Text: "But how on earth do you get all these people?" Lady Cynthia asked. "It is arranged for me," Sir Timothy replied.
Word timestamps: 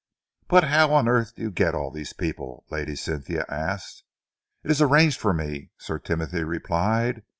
"But 0.47 0.63
how 0.63 0.93
on 0.95 1.07
earth 1.07 1.35
do 1.35 1.43
you 1.43 1.51
get 1.51 1.75
all 1.75 1.91
these 1.91 2.11
people?" 2.11 2.65
Lady 2.71 2.95
Cynthia 2.95 3.45
asked. 3.49 4.01
"It 4.63 4.71
is 4.71 4.81
arranged 4.81 5.19
for 5.19 5.31
me," 5.31 5.69
Sir 5.77 5.99
Timothy 5.99 6.43
replied. 6.43 7.21